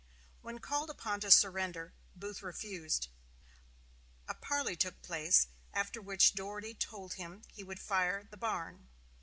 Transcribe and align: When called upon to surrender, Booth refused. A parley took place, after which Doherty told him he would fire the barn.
When 0.41 0.57
called 0.57 0.89
upon 0.89 1.19
to 1.19 1.29
surrender, 1.29 1.93
Booth 2.15 2.41
refused. 2.41 3.07
A 4.27 4.33
parley 4.33 4.75
took 4.75 4.99
place, 5.03 5.45
after 5.75 6.01
which 6.01 6.33
Doherty 6.33 6.73
told 6.73 7.13
him 7.13 7.43
he 7.49 7.63
would 7.63 7.79
fire 7.79 8.23
the 8.31 8.35
barn. 8.37 8.89